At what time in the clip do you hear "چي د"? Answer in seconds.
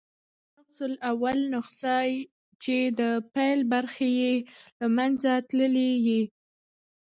2.63-3.01